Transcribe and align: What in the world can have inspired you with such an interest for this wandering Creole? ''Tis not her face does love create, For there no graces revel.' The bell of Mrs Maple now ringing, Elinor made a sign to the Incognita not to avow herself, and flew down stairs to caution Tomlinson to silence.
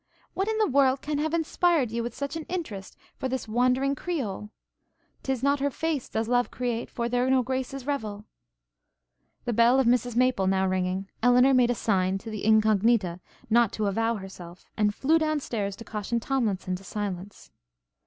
What 0.33 0.47
in 0.47 0.57
the 0.57 0.65
world 0.65 1.03
can 1.03 1.19
have 1.19 1.31
inspired 1.31 1.91
you 1.91 2.01
with 2.01 2.15
such 2.15 2.35
an 2.35 2.45
interest 2.49 2.97
for 3.17 3.29
this 3.29 3.47
wandering 3.47 3.93
Creole? 3.93 4.49
''Tis 5.21 5.43
not 5.43 5.59
her 5.59 5.69
face 5.69 6.09
does 6.09 6.27
love 6.27 6.49
create, 6.49 6.89
For 6.89 7.07
there 7.07 7.29
no 7.29 7.43
graces 7.43 7.85
revel.' 7.85 8.25
The 9.45 9.53
bell 9.53 9.79
of 9.79 9.85
Mrs 9.85 10.15
Maple 10.15 10.47
now 10.47 10.65
ringing, 10.65 11.07
Elinor 11.21 11.53
made 11.53 11.69
a 11.69 11.75
sign 11.75 12.17
to 12.17 12.31
the 12.31 12.43
Incognita 12.43 13.19
not 13.47 13.71
to 13.73 13.85
avow 13.85 14.15
herself, 14.15 14.65
and 14.75 14.95
flew 14.95 15.19
down 15.19 15.39
stairs 15.39 15.75
to 15.75 15.83
caution 15.83 16.19
Tomlinson 16.19 16.75
to 16.77 16.83
silence. 16.83 17.51